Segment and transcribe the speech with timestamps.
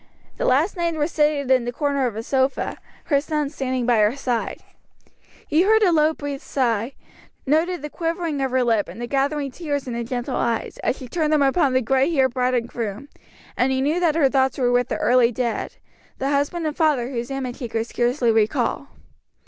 [0.37, 3.99] The last named was seated in the corner of a sofa, her son standing by
[3.99, 4.59] her side.
[5.45, 6.93] He heard a low breathed sigh,
[7.45, 10.97] noted the quivering of her lip and the gathering tears in the gentle eyes, as
[10.97, 13.09] she turned them upon the gray haired bride and groom,
[13.55, 15.75] and he knew that her thoughts were with the early dead,
[16.17, 18.87] the husband and father whose image he could scarcely recall.